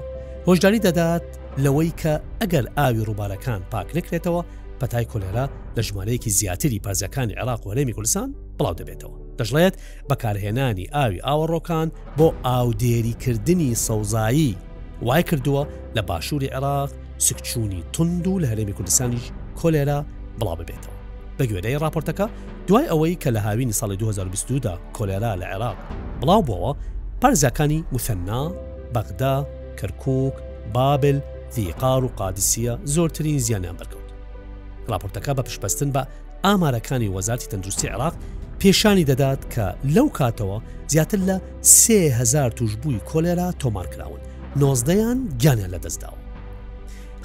هۆشداری 0.49 0.80
دەدات 0.87 1.23
لەوەی 1.64 1.92
کە 2.02 2.12
ئەگەر 2.40 2.64
ئاوی 2.78 3.04
ڕووبارەکان 3.08 3.61
پاک 3.70 3.88
نکرێتەوە 3.99 4.42
پەتای 4.80 5.06
کۆلێرا 5.12 5.45
لە 5.76 5.80
ژمارەیەکی 5.88 6.28
زیاتری 6.38 6.80
پازیەکانی 6.85 7.35
عێراق 7.40 7.61
وەرەمی 7.66 7.95
کوردستان 7.97 8.28
بڵاو 8.59 8.76
دەبێتەوە 8.80 9.16
دەژڵێت 9.38 9.75
بەکارهێنانی 10.11 10.87
ئاوی 10.95 11.21
ئاوەڕۆکان 11.26 11.88
بۆ 12.18 12.26
ئاودێریکردنی 12.47 13.71
سەوزایی 13.87 14.50
وای 15.06 15.23
کردووە 15.28 15.62
لە 15.97 16.02
باشووری 16.11 16.47
عێراق 16.54 16.90
سکچوونی 17.26 17.80
تونند 17.92 18.26
و 18.26 18.40
لە 18.42 18.47
هەرێمی 18.52 18.75
کوردستانیش 18.78 19.25
کۆلێرا 19.61 19.99
بڵاو 20.40 20.56
ببێتەوە 20.61 20.97
بە 21.38 21.45
گوێدەی 21.50 21.80
راپۆرتەکە 21.85 22.26
دوای 22.68 22.85
ئەوەی 22.90 23.16
کە 23.23 23.28
لە 23.37 23.40
هاوینی 23.47 23.75
ساڵی 23.80 23.97
2020دا 24.04 24.75
کۆلێرا 24.97 25.33
لە 25.40 25.47
عێراق 25.52 25.76
بڵاو 26.21 26.42
بووەوە 26.49 26.73
پارزەکانی 27.21 27.85
موثەننا 27.95 28.42
بەغدا 28.95 29.37
کەرکک 29.78 30.33
بابل 30.75 31.16
دیقار 31.54 32.04
و 32.04 32.09
قادسیە 32.18 32.73
زۆرترین 32.95 33.38
زیانیان 33.47 33.76
بەرکەوت 33.80 34.05
راپۆرتەکە 34.90 35.35
بە 35.37 35.43
پشپەستن 35.49 35.93
بە 35.95 36.02
ئامارەکانی 36.47 37.09
وەزارتی 37.16 37.49
تەندروستی 37.52 37.87
عراق 37.95 38.14
پێشانی 38.61 39.07
دەدات 39.11 39.40
کە 39.55 39.64
لەو 39.95 40.07
کاتەوە 40.19 40.59
زیاتر 40.93 41.19
لە 41.28 41.37
سهزار 41.83 42.50
توشببووی 42.59 43.00
کۆلێرا 43.11 43.49
تۆمارکراون 43.62 44.21
نۆزدەیان 44.61 45.19
گیانیان 45.40 45.71
لە 45.75 45.78
دەستداوە 45.85 46.19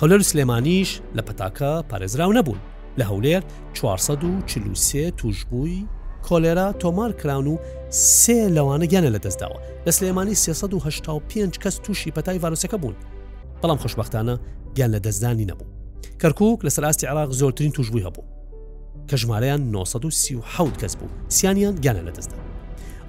هەولەر 0.02 0.22
سلێمانیش 0.30 0.90
لە 1.18 1.22
پەتاکە 1.28 1.70
پارێزراو 1.90 2.32
نەبوون 2.38 2.60
لە 3.00 3.04
هەولێر 3.10 3.44
443 3.76 5.12
توشببووی 5.18 5.88
کۆلێرا 6.26 6.74
تۆمار 6.82 7.12
کراون 7.22 7.48
و 7.48 7.58
سێ 8.22 8.40
لەوانە 8.56 8.86
گیانە 8.92 9.10
لە 9.16 9.20
دەستداوە 9.26 9.60
لە 9.88 9.92
سلێمانی 9.98 10.36
385 10.36 11.60
کەس 11.64 11.76
تووشی 11.84 12.12
پەتای 12.16 12.40
ڤایرۆسەکە 12.44 12.78
بوون 12.82 12.96
بەڵام 13.62 13.80
خوشببختانە 13.84 14.36
گیان 14.76 14.92
لە 14.96 15.00
دەستدانی 15.08 15.46
نەبوو 15.52 15.81
کەرکک 16.22 16.60
لە 16.66 16.70
سەراستی 16.76 17.08
عراق 17.12 17.32
زۆرترین 17.40 17.72
توشبووی 17.76 18.04
هەبوو 18.08 18.24
کە 19.10 19.16
ژمارەیان 19.22 19.62
1970 19.76 20.78
کەس 20.82 20.94
بوو 21.00 21.10
سیانیان 21.38 21.76
گیانە 21.84 22.04
لە 22.10 22.14
دەستدا 22.18 22.38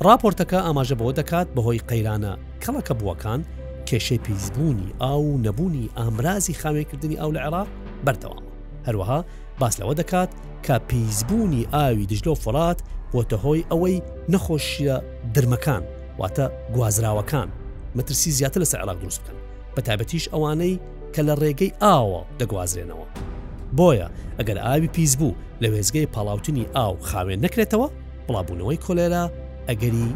راپۆرتەکە 0.09 0.55
ئاماژە 0.67 0.95
بەوە 1.01 1.13
دەکات 1.21 1.49
بەهۆی 1.57 1.83
قەیرانە 1.91 2.33
کەڵەکە 2.63 2.93
بووەکان 3.01 3.41
کێشەی 3.89 4.21
پێیزبوونی 4.27 4.95
ئاو 5.03 5.39
نەبوونی 5.47 5.91
ئامرازی 5.99 6.55
خاوێکردنی 6.63 7.17
ئاو 7.21 7.31
لە 7.37 7.41
عێراق 7.47 7.69
بەردەوام 8.07 8.45
هەروەها 8.87 9.21
باس 9.61 9.75
لەوە 9.81 9.95
دەکات 10.01 10.31
کە 10.67 10.75
پێیزبوونی 10.91 11.69
ئاوی 11.75 12.07
دژلۆ 12.13 12.35
فڵات 12.45 12.79
وتەهۆی 13.19 13.63
ئەوەی 13.71 13.99
نەخۆشیە 14.33 14.97
درمەکان 15.35 15.83
واتە 16.21 16.47
گوازراوەکان 16.75 17.49
مەترسی 17.97 18.31
زیاتر 18.39 18.61
لەسەر 18.65 18.79
عراق 18.83 18.99
دروست 19.01 19.21
بکەن 19.27 19.39
بە 19.79 19.83
تایبەتیش 19.87 20.25
ئەوانەی 20.35 20.75
کە 21.15 21.21
لە 21.29 21.35
ڕێگەی 21.43 21.73
ئاوە 21.85 22.23
دەگوازرێنەوە 22.43 23.07
بۆیە 23.77 24.09
ئەگەر 24.41 24.59
ئاوی 24.65 24.89
پیس 24.95 25.13
بوو 25.19 25.35
لە 25.63 25.67
وێزگەی 25.73 26.09
پاڵاوتنی 26.15 26.65
ئاو 26.77 26.93
خاوێن 27.09 27.41
نەکرێتەوە 27.47 27.87
بڵابوونەوەی 28.27 28.79
کۆلێرا 28.87 29.25
ئەگەری 29.69 30.09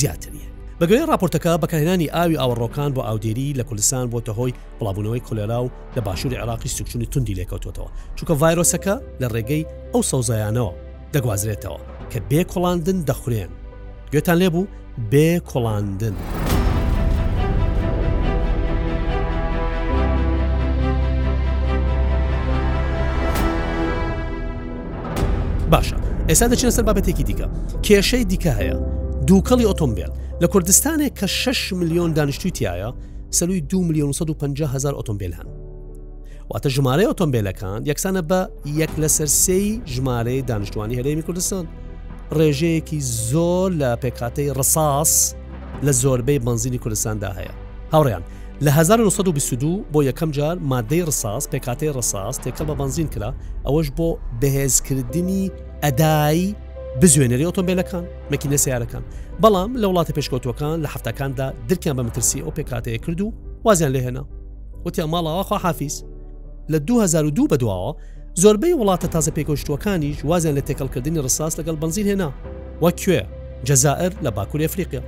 زیاتریە 0.00 0.48
بەگوێی 0.80 1.08
راپۆرتەکە 1.12 1.50
بەکارهێنانی 1.62 2.12
ئاوی 2.14 2.38
ئاوەڕۆکان 2.40 2.90
بۆ 2.96 3.00
ئاودێری 3.08 3.56
لە 3.58 3.64
کوردستان 3.68 4.04
بۆتە 4.12 4.32
هۆی 4.38 4.52
بڵابوونەوەی 4.78 5.24
کۆلێرا 5.28 5.58
و 5.64 5.68
لە 5.96 6.00
باشووری 6.06 6.40
عراقی 6.42 6.68
سوکچونی 6.76 7.06
توندی 7.12 7.36
لێکەوتوتەوە 7.40 7.88
چونکە 8.16 8.34
ڤایرۆسەکە 8.40 8.94
لە 9.22 9.26
ڕێگەی 9.34 9.64
ئەو 9.92 10.02
سەوزایانەوە 10.10 10.72
دەگوازرێتەوە 11.14 11.80
کە 12.10 12.18
بێ 12.30 12.40
کۆڵاندن 12.52 12.98
دەخورێن 13.08 13.50
گوێتان 14.12 14.36
لێبوو 14.42 14.66
بێ 15.10 15.28
کۆڵاندن. 15.50 16.16
باشە 25.74 25.96
ئێستا 26.30 26.46
دەچینە 26.52 26.72
سەر 26.76 26.84
بابەتێکی 26.88 27.24
دیکە 27.28 27.46
کێشەی 27.86 28.24
دیکە 28.30 28.52
هەیە 28.60 28.76
دووکەڵی 29.28 29.64
ئۆتۆمبیل 29.70 30.10
لە 30.42 30.46
کوردستانێک 30.52 31.12
کە 31.18 31.26
6 31.42 31.60
میلیۆن 31.80 32.10
دانیشتوی 32.16 32.52
تایە 32.58 32.90
سەلووی 33.38 33.60
2 33.70 33.82
میلیۆن 33.88 34.08
150 34.20 34.66
هزار 34.74 34.94
ئۆتۆمبیل 34.98 35.32
هەن 35.38 35.48
واتە 36.52 36.68
ژمارە 36.76 37.02
ئۆتۆمبیلەکان 37.08 37.80
یەکسانە 37.90 38.22
بە 38.30 38.40
یەک 38.82 38.90
لە 39.02 39.06
سەرسی 39.16 39.64
ژمارەی 39.94 40.40
دانیشتوانی 40.48 40.96
هەرێمی 40.98 41.22
کوردستان 41.28 41.64
ڕێژەیەکی 42.38 42.98
زۆر 43.30 43.68
لە 43.80 43.90
پێکاتەی 44.02 44.50
ڕساس 44.58 45.12
لە 45.86 45.92
زۆربەی 46.02 46.38
بنزینی 46.44 46.78
کوردستاندا 46.84 47.30
هەیە 47.38 47.52
هاوڕیان 47.94 48.22
لە 48.66 48.70
1922 48.70 49.84
بۆ 49.94 50.00
یەکەم 50.10 50.30
جار 50.38 50.56
مادەی 50.72 51.04
ڕساس 51.08 51.44
پێکاتی 51.52 51.88
ڕساس 51.98 52.36
تێکە 52.44 52.64
بە 52.68 52.74
بنزین 52.80 53.08
کرا 53.14 53.30
ئەوەش 53.66 53.88
بۆ 53.98 54.08
بەهێزکردنی 54.40 55.42
ئەدایی 55.84 56.48
بزوێنەری 57.00 57.44
ئۆتۆمبیلەکان 57.48 58.04
مەکینە 58.32 58.56
سیارەکان 58.64 59.04
بەڵام 59.42 59.70
لە 59.82 59.86
وڵاتی 59.90 60.12
پێشکەوتوەکان 60.18 60.76
لە 60.84 60.88
هەفتەکاندا 60.94 61.46
درکیان 61.68 61.96
بە 61.98 62.02
مترسی 62.08 62.40
ئەو 62.44 62.50
پێکاتەیە 62.58 62.98
کرد 63.04 63.20
و 63.20 63.28
وازیان 63.66 63.92
لێهێنا 63.94 64.22
وتی 64.86 65.00
ئەماڵەوەخوا 65.04 65.58
حافیز 65.64 65.94
لە 66.72 66.76
2002 66.76 67.46
بەدواوە 67.52 67.92
زۆربەی 68.42 68.74
وڵاتە 68.80 69.08
تازە 69.14 69.30
پێکۆشتوەکانیش 69.36 70.18
وازیان 70.30 70.54
لە 70.58 70.62
تێکەڵکردنی 70.68 71.22
ڕساس 71.26 71.52
لەگەڵ 71.58 71.76
بنزین 71.82 72.06
هێنا 72.10 72.30
وەکوێ 72.84 73.20
جەزائر 73.68 74.12
لە 74.24 74.30
باکووری 74.36 74.66
ئەفریقیا 74.66 75.02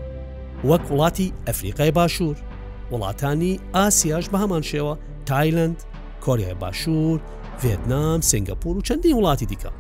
وەک 0.69 0.83
وڵاتی 0.93 1.33
ئەفریقای 1.47 1.91
باشوور 1.99 2.37
وڵاتانی 2.95 3.51
ئاسیاش 3.81 4.25
بە 4.33 4.37
هەمان 4.43 4.63
شێوە 4.71 4.95
تایلند، 5.27 5.79
کۆریای 6.25 6.55
باشوور، 6.55 7.21
ڤێتنام، 7.63 8.21
سنگپور 8.21 8.77
و 8.77 8.81
چەندین 8.83 9.15
وڵاتی 9.17 9.47
دیکە. 9.53 9.71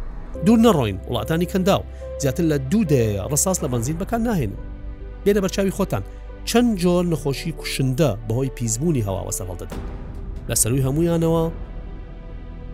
دوور 0.46 0.58
نەڕۆین 0.58 0.98
وڵاتانی 1.08 1.46
کەنداو 1.52 1.82
زیاتر 2.22 2.44
لە 2.52 2.56
دوو 2.70 2.84
دەیە 2.84 3.32
ڕساس 3.32 3.58
لە 3.64 3.68
بنزین 3.72 3.96
بەکان 3.98 4.20
ناهێنن. 4.26 4.58
بێدە 5.26 5.38
بەرچاوی 5.40 5.70
خۆتان 5.78 6.02
چەند 6.48 6.78
جۆر 6.82 7.04
نەخۆشی 7.12 7.52
کوشندە 7.60 8.10
بەهۆی 8.28 8.50
پیسبوونی 8.56 9.02
هەواوەسە 9.04 9.42
هەڵدەدەن. 9.50 9.82
لە 10.48 10.54
سەروی 10.54 10.82
هەمویانەوە 10.86 11.50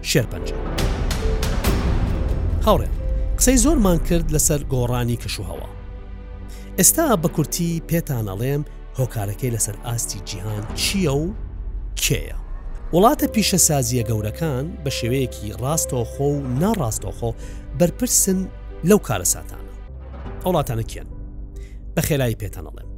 شێر 0.02 0.26
پنج. 0.26 0.52
هاوڕێ 2.66 2.88
قسەی 3.38 3.56
زۆرمان 3.56 3.98
کرد 4.08 4.26
لەسەر 4.36 4.60
گۆڕانی 4.72 5.16
کەشوهەوە. 5.22 5.66
ئێستا 6.78 7.06
بە 7.22 7.28
کورتی 7.34 7.82
پێتان 7.88 8.26
ئەڵێم 8.32 8.62
هۆکارەکەی 9.00 9.54
لەسەر 9.58 9.76
ئاستی 9.86 10.18
جیهان 10.28 10.64
چییە 10.82 11.10
و 11.16 11.26
کێیە 12.02 12.36
وڵاتە 12.94 13.24
پیشەسازیە 13.34 14.02
گەورەکان 14.08 14.64
بە 14.84 14.90
شێوەیەکی 14.98 15.52
ڕاستۆخۆ 15.62 16.20
و 16.30 16.40
ناڕاستۆخۆ 16.60 17.30
بەرپرسن 17.78 18.38
لەو 18.88 18.98
کارە 19.08 19.26
ساتانە 19.34 19.72
وڵاتانە 20.46 20.84
کێن 20.90 21.08
بە 21.96 22.02
خێلایی 22.08 22.36
پێتانەڵێم 22.42 22.88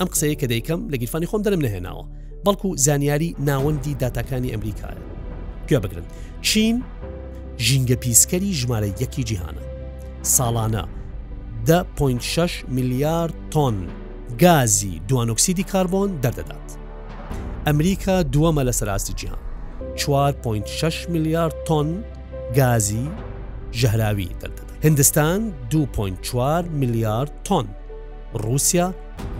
ئەم 0.00 0.08
قسەیە 0.12 0.36
کە 0.40 0.46
دەیکەم 0.52 0.80
لە 0.92 0.96
گیرفانی 1.00 1.26
خۆم 1.30 1.42
دەرم 1.46 1.60
نەهێناوە 1.66 2.04
بەڵکو 2.46 2.68
زانیاری 2.84 3.36
ناوەندی 3.48 3.94
داتاکانی 4.00 4.52
ئەمریکایە 4.52 5.02
گوێ 5.68 5.78
بگرن 5.84 6.06
چین 6.42 6.76
ژینگە 7.66 7.96
پیسکەری 8.04 8.52
ژمارە 8.60 8.88
یەکی 9.02 9.22
جیهانە 9.28 9.64
ساڵانە 10.36 10.84
10.6 12.00 12.68
میلیارد 12.68 13.34
تۆن 13.54 13.76
گازی 14.40 15.00
دوانۆکسیدی 15.08 15.64
کاربۆن 15.72 16.10
دەردەدات. 16.24 16.68
ئەمریکا 17.66 18.16
دووەمە 18.34 18.62
لە 18.68 18.72
سەراسی 18.80 19.12
جیهان 19.18 19.38
4.6 19.96 21.08
میلیارد 21.08 21.54
تۆن 21.68 21.88
گازی 22.58 23.06
ژەهراوی 23.80 24.28
دەردەدات. 24.40 24.84
هندستان 24.86 25.40
2.4 25.70 26.62
میلیارد 26.80 27.32
تۆن، 27.48 27.66
رووسیا 28.34 28.94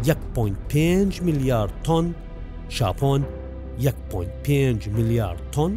1.5 0.04 1.22
میلیارد 1.22 1.72
تۆن، 1.86 2.04
شاپۆن 2.76 3.20
1.5 3.78 4.88
میلیارد 4.88 5.40
تۆن 5.54 5.70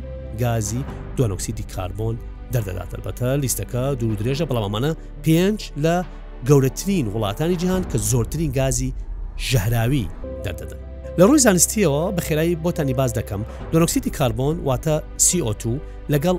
گازی 0.44 0.82
دوانۆکسیدی 1.18 1.64
کاربۆن 1.76 2.16
دەردەدات 2.54 2.92
بەتە 3.06 3.24
لیستەکە 3.44 3.84
دوور 4.00 4.18
درێژە 4.20 4.46
بەڵامەمانە 4.50 4.92
پێنج 5.24 5.60
لە 5.84 6.04
گەورەترین 6.46 7.06
وڵاتانی 7.14 7.56
جیهان 7.56 7.84
کە 7.92 7.98
زۆرترین 7.98 8.52
گازی 8.52 8.94
ژەهراوی 9.52 10.08
دەردەدەن 10.46 10.80
لە 11.20 11.24
ڕووی 11.28 11.42
زانستیەوە 11.46 12.12
بە 12.16 12.22
خێرایی 12.22 12.56
بۆتانی 12.66 12.94
باز 12.94 13.12
دەکەم 13.18 13.42
دۆنکسیتی 13.72 14.10
کاربۆن 14.10 14.58
واتە 14.68 14.96
CO2 15.28 15.64
لەگەڵ 16.14 16.38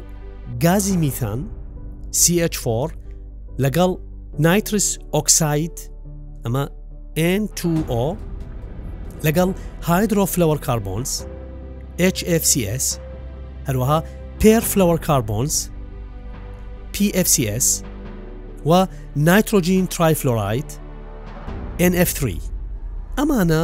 گازی 0.65 0.97
میتان 0.97 1.41
CH4 2.23 2.91
لەگەڵ 3.63 3.91
نایترس 4.39 4.99
ئۆکسایت 5.15 5.79
ئەمە 6.47 6.65
N2O 7.41 8.03
لەگەڵ 9.27 9.49
هایدرۆفلەوەر 9.87 10.59
کاربۆنس 10.67 11.25
HFCS 12.13 12.85
هەروەها 13.69 14.05
پێرفلەوەر 14.41 14.99
کاربۆنس 15.07 15.69
PFCS 16.95 17.67
و 18.67 18.87
نایترۆژین 19.17 19.87
ترایفلۆرایت 19.91 20.79
NF3 21.91 22.23
ئەمانە 23.19 23.63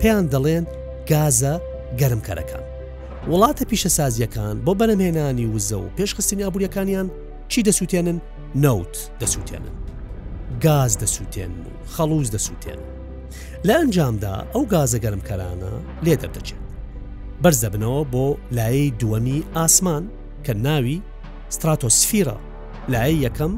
پێیان 0.00 0.26
دەڵێن 0.32 0.64
گازە 1.10 1.54
گەرمکەرەکان 2.00 2.64
وڵاتە 3.30 3.64
پیشە 3.70 3.90
سازیەکان 3.98 4.56
بۆ 4.64 4.72
بەرەمهێنانی 4.80 5.46
وزە 5.54 5.72
و 5.76 5.88
پێشخستنی 5.98 6.42
ئابوووریەکانیان 6.46 7.06
چی 7.48 7.60
دەسووتێنن 7.66 8.18
نوت 8.64 8.94
دەسووتێنن 9.20 9.74
گاز 10.64 10.92
دەسووتێن 11.02 11.52
و 11.64 11.70
خەڵوز 11.94 12.28
دەسووتێنن 12.36 12.84
لە 13.66 13.74
ئەنجامدا 13.80 14.34
ئەو 14.54 14.62
گازە 14.72 14.98
گەرمکەرانە 15.04 15.72
لێ 16.04 16.14
دەردەچێت 16.22 16.60
بەرزە 17.42 17.68
بنەوە 17.74 18.02
بۆ 18.12 18.26
لایەی 18.56 18.94
دووەمی 19.00 19.40
ئاسمان 19.56 20.04
کە 20.44 20.52
ناوی 20.66 20.96
ستراتۆسفیرە 21.54 22.36
لای 22.92 23.14
یەکەم 23.26 23.52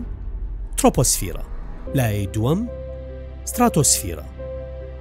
ترۆپۆسفیرە 0.79 1.43
لای 1.95 2.29
دووەم 2.35 2.59
ستراتۆسفیرە 3.53 4.25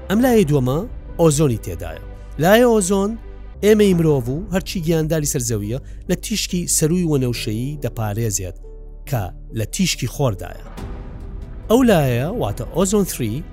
ئەم 0.10 0.20
لای 0.26 0.44
دووەمە 0.50 0.78
ئۆزۆنی 1.22 1.60
تێدایە 1.66 2.02
لای 2.40 2.62
ئۆزۆن 2.72 3.12
ئێمە 3.64 3.84
ئیمرۆڤ 3.90 4.30
و 4.30 4.38
هەرچی 4.54 4.78
گیانداری 4.86 5.28
سەرزەویە 5.34 5.80
لە 6.10 6.16
تیشکی 6.26 6.62
سەروی 6.78 7.06
وەنەوشەیی 7.12 7.78
دەپارێزێت 7.84 8.56
کە 9.10 9.24
لە 9.60 9.66
تیشکی 9.76 10.08
خۆردایە 10.16 10.66
ئەو 11.70 11.82
لایە 11.90 12.28
واتە 12.42 12.66
ئۆزۆن 12.76 13.06
3 13.06 13.44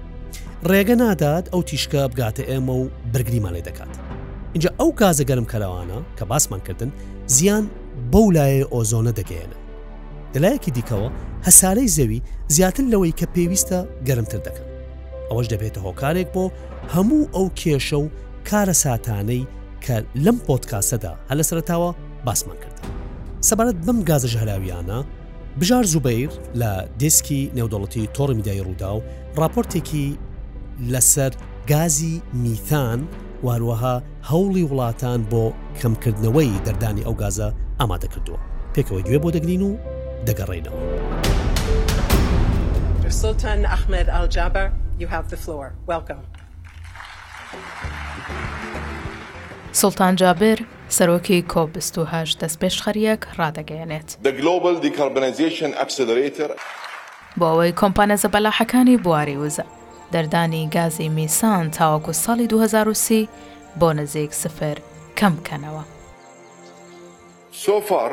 ڕێگە 0.68 0.94
نادات 1.02 1.44
ئەو 1.52 1.62
تیشکە 1.68 2.02
بگاتە 2.08 2.42
ئێمە 2.50 2.70
و 2.82 2.84
برگریمان 3.12 3.52
لێ 3.54 3.62
دەکات 3.68 3.92
اینجا 4.54 4.70
ئەو 4.80 4.88
گازە 5.00 5.24
گەرم 5.30 5.46
کەلەوانە 5.52 5.98
کە 6.18 6.24
باسمان 6.30 6.60
کردن 6.66 6.90
زیان 7.26 7.64
بەو 8.12 8.28
لایە 8.36 8.64
ئۆزۆنە 8.74 9.12
دەگەێنە 9.20 9.58
لەلایەکی 10.34 10.72
دیکەوە 10.78 11.10
هەسارەی 11.46 11.88
زەوی 11.96 12.22
زیاتر 12.54 12.82
لەوەی 12.92 13.14
کە 13.20 13.26
پێویستە 13.34 13.78
گەرمتر 14.06 14.40
دەکەن 14.46 14.66
ئەوەش 15.30 15.46
دەبێتە 15.52 15.80
هۆکارێک 15.86 16.28
بۆ 16.34 16.44
هەموو 16.94 17.28
ئەو 17.34 17.46
کێشە 17.60 17.98
و 18.04 18.08
کارە 18.48 18.74
ساتانەی 18.84 19.42
کە 19.84 19.96
لەم 20.24 20.36
پۆتکاسەدا 20.46 21.12
هە 21.30 21.34
لە 21.38 21.44
سرەتاوە 21.48 21.90
باسمان 22.26 22.56
کرد 22.62 22.76
سەبارەت 23.48 23.78
بەم 23.86 23.98
گازە 24.08 24.28
ژهراویانە 24.34 24.98
بژار 25.60 25.84
زوبیر 25.92 26.30
لە 26.60 26.70
دیسکی 27.02 27.50
نێودوڵەتی 27.56 28.08
تۆڕ 28.16 28.30
میدای 28.38 28.60
ڕوودا 28.66 28.90
و 28.96 29.00
راپۆرتێکی 29.42 30.06
لەسەر 30.92 31.32
گازی 31.70 32.14
میتان 32.42 33.00
واروەها 33.46 33.94
هەوڵی 34.30 34.64
وڵاتان 34.70 35.20
بۆ 35.30 35.44
کەمکردنەوەی 35.80 36.52
دەردانی 36.66 37.02
ئەو 37.06 37.14
گازە 37.22 37.48
ئامادە 37.80 38.08
کردووە 38.12 38.38
پێکەوە 38.74 39.00
گوێ 39.06 39.18
بۆ 39.22 39.30
دەگرین 39.36 39.62
و 39.68 39.72
دەگەڕێنەوە. 40.28 40.80
سلتان 43.22 43.60
ئەحمد 43.72 44.06
ئالجابە 44.14 44.64
you 45.02 45.06
have 45.14 45.26
the 45.32 45.36
floor 45.44 45.66
welcome. 45.94 46.22
سلتان 49.72 50.16
جابر 50.16 50.56
سەرۆکی 50.88 51.42
کۆپ28 51.48 52.38
دەستپێش 52.40 52.76
خەریەک 52.84 53.20
ڕدەگەیەنێت. 53.38 54.08
بۆ 57.38 57.44
ئەوەی 57.52 57.72
کۆمپانە 57.80 58.16
زەبەلاحەکانی 58.22 58.96
بواری 59.04 59.36
وزە 59.42 59.64
دەردانی 60.12 60.68
گازی 60.76 61.08
میسان 61.08 61.70
تاوەکو 61.70 62.12
ساڵی 62.24 62.46
2030 62.48 63.28
بۆ 63.80 63.88
نزیک 63.98 64.32
سفر 64.34 64.76
کەمکەنەوە. 65.18 65.84
سۆفار 67.64 68.12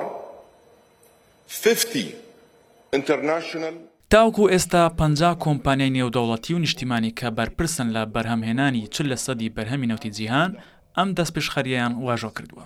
50 1.52 2.14
international 2.96 3.74
تاوکو 4.10 4.50
ئێستا 4.50 4.90
پ 5.00 5.02
کۆمپانیای 5.44 5.92
نێودەوڵەتی 5.98 6.52
و 6.56 6.60
نیشتیمانی 6.60 7.14
کە 7.20 7.28
بەرپرسن 7.38 7.88
لە 7.96 8.04
بەرهەمهێنانی 8.14 8.88
چل 8.94 9.06
لە 9.14 9.16
سەدی 9.26 9.50
بەرهەمی 9.58 9.88
نەوتی 9.92 10.10
جیهان 10.18 10.52
ئەم 10.98 11.10
دەست 11.18 11.34
پێشخەریان 11.36 11.92
واژۆ 12.08 12.32
کردووە. 12.38 12.66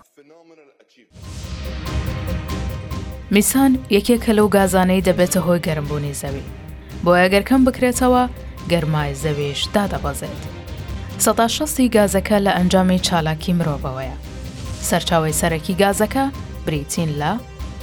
میسان 3.32 3.80
یەکێکە 3.90 4.32
لەو 4.38 4.48
گازانەی 4.56 5.02
دەبێتە 5.08 5.40
هۆی 5.46 5.60
گەرمبوونی 5.68 6.18
زەوی 6.22 6.44
بۆ 7.04 7.12
ئەگەرکەم 7.22 7.62
بکرێتەوە 7.68 8.24
گەرمای 8.72 9.16
زەوێش 9.24 9.62
دادەبەزێت. 9.76 10.42
سەدا 11.26 11.48
شەستی 11.58 11.92
گازەکە 11.96 12.38
لە 12.46 12.52
ئەنجامی 12.58 13.00
چالاکی 13.08 13.54
مرۆڤەوەیە. 13.60 14.18
سەرچاوی 14.90 15.38
سەرەکی 15.42 15.74
گازەکە 15.82 16.26
بریتین 16.66 17.10
لە 17.22 17.32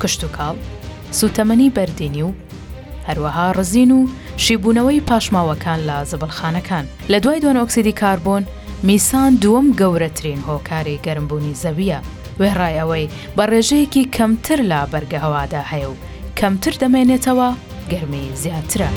کشت 0.02 0.22
و 0.24 0.28
کاڵ 0.36 0.56
سوتەمەنی 1.20 1.70
بەردینی 1.76 2.22
و 2.22 2.32
هەروەها 3.08 3.46
ڕزین 3.56 3.90
و 3.98 4.08
شیبوونەوەی 4.44 5.00
پاشماوەکان 5.10 5.80
لە 5.88 5.96
زەبلخانەکان 6.10 6.84
لە 7.12 7.18
دوای 7.24 7.40
دوۆن 7.42 7.56
ئۆکسیدی 7.60 7.94
کاربۆن 8.00 8.44
میسان 8.88 9.32
دووەم 9.42 9.66
گەورەترین 9.80 10.40
هۆکاری 10.48 11.02
گەرمبوونی 11.06 11.54
زەویە 11.62 12.00
وێڕایەوەی 12.40 13.10
بە 13.36 13.44
ڕێژەیەکی 13.52 14.08
کەمتر 14.16 14.58
لا 14.70 14.82
بەرگە 14.92 15.18
هەوادا 15.24 15.62
هەیە 15.72 15.88
و 15.90 15.94
کەمتر 16.38 16.74
دەمێنێتەوە 16.82 17.48
گەرمی 17.90 18.26
زیاترە. 18.42 18.88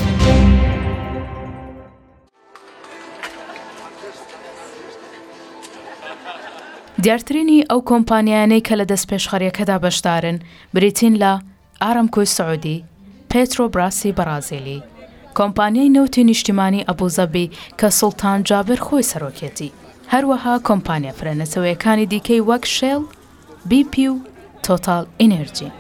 دیارترینی 7.04 7.66
ئەو 7.72 7.80
کۆمپانیانەی 7.90 8.62
کە 8.68 8.72
لە 8.80 8.86
دەست 8.92 9.06
پێشخەریەکەدا 9.10 9.78
بەشدارن 9.84 10.38
بریتین 10.74 11.16
لە 11.24 11.34
ئارەمکۆی 11.84 12.26
سعودی 12.38 12.84
پێترۆ 13.34 13.60
براسی 13.74 14.14
بەرازیلی 14.18 14.80
کۆمپانیای 15.38 15.94
نەوتی 15.96 16.18
نیشتیمانی 16.30 16.86
ئەبوزەبی 16.90 17.48
کە 17.80 17.88
سڵتان 18.00 18.40
جابر 18.50 18.76
خۆی 18.88 19.08
سەرۆکێتی 19.12 19.76
هەروەها 20.14 20.54
کۆمپانیا 20.68 21.14
فرەنەسەوەیەکانی 21.20 22.08
دیکەی 22.12 22.46
وەک 22.50 22.64
شێڵ 22.78 23.02
بیپ 23.70 23.94
و 24.12 24.16
تۆتال 24.66 25.04
ئینەرجی 25.22 25.72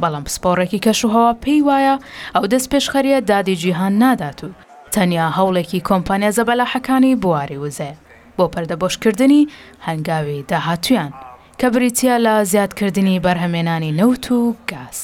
بەڵام 0.00 0.24
پسپۆڕێکی 0.26 0.82
کەشوهەوە 0.86 1.32
پێی 1.42 1.60
وایە 1.68 1.96
ئەو 2.34 2.44
دەست 2.52 2.68
پێشخەریە 2.72 3.18
دادی 3.30 3.56
جیهان 3.62 3.92
نادات 4.02 4.38
و 4.44 4.48
تەنیا 4.94 5.26
هەوڵێکی 5.38 5.84
کۆمپانیا 5.88 6.30
زەبەلاحەکانی 6.38 7.18
بواری 7.22 7.60
وزێ 7.64 7.92
بۆ 8.36 8.44
پەردەبۆشکردنی 8.54 9.48
هەنگاوی 9.86 10.38
داهاتویان. 10.50 11.12
کە 11.58 11.66
بریتیا 11.74 12.16
لە 12.26 12.44
زیادکردنی 12.52 13.20
بەرهەمێنانی 13.20 13.96
نەوت 14.00 14.24
و 14.32 14.38
گاز. 14.70 14.98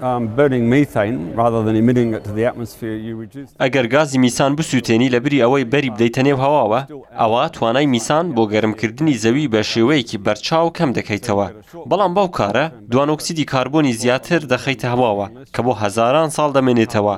Um, 0.00 0.26
ئەگەر 3.64 3.86
گازی 3.92 4.18
میسان 4.24 4.52
بسووتێنی 4.58 5.08
لە 5.14 5.18
بری 5.24 5.42
ئەوەی 5.44 5.64
بەری 5.72 5.90
بدەیتەنێو 5.94 6.38
هەواوە 6.44 6.80
ئەوە 7.20 7.42
توانای 7.56 7.86
میسان 7.94 8.26
بۆ 8.34 8.42
گەرمکردنی 8.52 9.14
زەوی 9.22 9.50
بە 9.52 9.60
شێوەیەکی 9.72 10.18
بەرچاو 10.24 10.68
کەم 10.76 10.90
دەکەیتەوە 10.98 11.46
بەڵام 11.90 12.12
باو 12.16 12.28
کارە 12.38 12.66
دوانۆکسیدی 12.92 13.44
کاربوونی 13.52 13.92
زیاتر 14.02 14.40
دەخەیتە 14.52 14.86
هەواوە 14.92 15.26
کە 15.54 15.60
بۆ 15.66 15.72
هەزاران 15.82 16.28
ساڵ 16.36 16.50
دەمێنێتەوە 16.56 17.16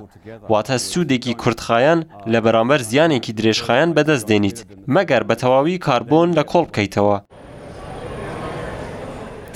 واتە 0.53 0.77
سوودێکی 0.91 1.35
کورتخایەن 1.43 2.01
لە 2.33 2.39
بەرامبەر 2.45 2.81
زیانێکی 2.91 3.33
درێژخایەن 3.39 3.91
بەدەست 3.97 4.27
دێنیت 4.31 4.59
مەگەر 4.95 5.23
بە 5.29 5.35
تەواوی 5.43 5.83
کاربۆن 5.87 6.29
لە 6.39 6.43
کۆڵ 6.51 6.65
بکەیتەوە 6.69 7.17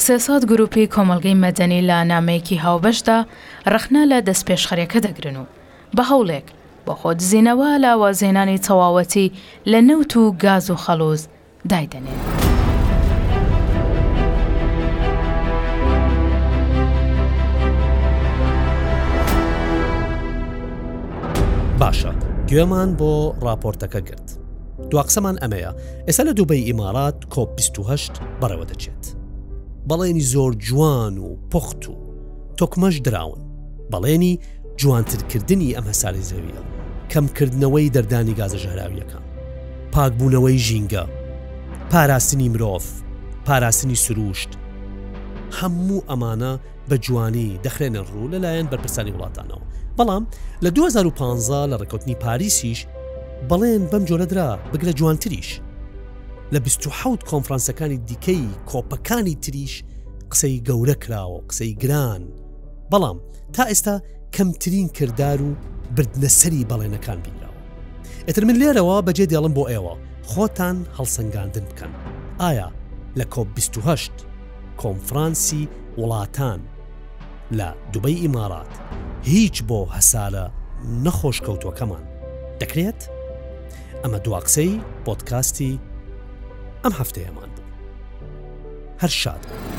سێسات 0.05 0.43
گروپی 0.51 0.87
کۆمەلگەی 0.95 1.41
مەدەنی 1.45 1.87
لە 1.89 1.99
نامەیەکی 2.13 2.63
هاوبەشدا 2.65 3.19
ڕخنا 3.73 4.03
لە 4.13 4.19
دەستپێشخەرەکە 4.29 4.99
دەگرن 5.07 5.37
و 5.43 5.49
بە 5.97 6.03
هەوڵێک 6.11 6.47
بە 6.87 6.93
خۆت 7.01 7.19
زیینەوە 7.29 7.69
لاوازێنانی 7.85 8.59
تەواوەتی 8.67 9.33
لە 9.71 9.81
نەوت 9.89 10.13
و 10.17 10.33
گاز 10.45 10.71
و 10.71 10.77
خەلۆز 10.85 11.21
دایدەنێت. 11.71 12.21
باشە 21.81 22.13
گوێمان 22.49 22.89
بۆ 22.99 23.13
راپۆرتەکە 23.47 24.01
گرت. 24.09 24.29
دواقسەمان 24.91 25.37
ئەمەیە 25.43 25.73
ئێستا 26.07 26.23
لە 26.29 26.33
دووبەی 26.39 26.63
ئیمارات 26.69 27.17
کۆپ 27.35 27.51
28 27.57 28.13
بەرەوە 28.41 28.67
دەچێت. 28.71 29.26
بەڵێنی 29.90 30.25
زۆر 30.35 30.53
جوان 30.66 31.14
و 31.18 31.29
پخت 31.53 31.81
و 31.88 31.94
تۆکمەش 32.59 32.94
دراون 33.07 33.42
بەڵێنی 33.92 34.33
جوانترکردنی 34.81 35.75
ئەم 35.77 35.87
هەساری 35.90 36.27
زەویە 36.31 36.62
کەمکردنەوەی 37.12 37.92
دەردانی 37.94 38.35
گازە 38.40 38.59
ژەهراویەکان 38.64 39.25
پاکبوونەوەی 39.92 40.59
ژینگە 40.66 41.05
پاراستنی 41.90 42.49
مرۆڤ 42.53 42.85
پاراستنی 43.46 44.01
سروشت 44.05 44.51
هەموو 45.59 46.05
ئەمانە 46.11 46.53
بە 46.88 46.96
جوانی 47.07 47.59
دەخرێنە 47.64 48.03
ڕوو 48.11 48.31
لەلایەن 48.33 48.66
بەرپرسانی 48.70 49.14
وڵاتانەوە 49.16 49.64
بەڵام 49.99 50.25
لە 50.64 50.70
2015 50.70 51.66
لە 51.72 51.77
ڕکوتنی 51.83 52.14
پاریسیش 52.25 52.87
بەڵێن 53.51 53.83
بەم 53.92 54.05
جۆرەدرا 54.09 54.49
بگرە 54.72 54.92
جوانتریش 54.99 55.61
لە 56.53 56.59
26 56.61 57.19
کۆنفرانسەکانی 57.31 57.99
دیکەی 58.11 58.43
کۆپەکانی 58.71 59.37
تریش 59.45 59.75
قسەی 60.33 60.57
گەورە 60.69 60.95
کراوە 61.03 61.41
قسەی 61.51 61.73
گران 61.83 62.23
بەڵام 62.93 63.19
تا 63.55 63.63
ئێستا 63.71 63.97
کەمترین 64.35 64.89
کردار 64.99 65.39
و 65.43 65.51
بردنەسەری 65.97 66.67
بەڵێنەکان 66.71 67.19
بینراوە 67.25 67.63
ئەتر 68.27 68.45
من 68.45 68.57
لێرەوە 68.61 68.99
بەجێ 69.07 69.27
دێڵم 69.33 69.55
بۆ 69.59 69.65
ئێوە 69.73 69.95
خۆتان 70.33 70.77
هەڵسەنگاندن 70.99 71.65
بکەن 71.71 71.93
ئایا 72.41 72.69
لە 73.19 73.25
کۆپ 73.35 73.49
28 73.57 74.11
کۆنفرانسی 74.83 75.63
وڵاتان 76.01 76.61
لە 77.59 77.69
دوبەی 77.93 78.17
ئیمارات 78.23 78.73
هیچ 79.33 79.57
بۆ 79.69 79.81
هەسالە 79.97 80.45
نەخۆشکەوتوەکەمان 81.05 82.05
دەکرێت؟ 82.61 83.01
ئەمە 84.03 84.19
دواقسەی 84.25 84.73
پۆتکاستی 85.07 85.75
ئەم 86.87 86.94
هەفتەیەمان 87.03 87.51
بوو 87.57 87.68
هەر 89.03 89.11
شاد 89.22 89.40
بوو 89.49 89.76